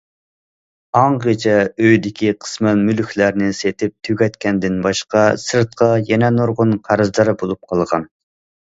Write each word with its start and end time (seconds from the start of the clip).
ئاڭغىچە، 1.01 1.53
ئۆيدىكى 1.87 2.31
قىسمەن 2.47 2.81
مۈلۈكلەرنى 2.89 3.51
سېتىپ 3.59 3.95
تۈگەتكەندىن 4.09 4.83
باشقا، 4.89 5.29
سىرتقا 5.47 5.93
يەنە 6.13 6.35
نۇرغۇن 6.43 6.77
قەرزدار 6.91 7.35
بولۇپ 7.45 7.67
قالغان. 7.73 8.15